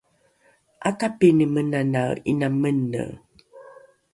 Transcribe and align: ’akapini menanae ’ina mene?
’akapini 0.89 1.45
menanae 1.53 2.19
’ina 2.29 2.47
mene? 2.61 3.03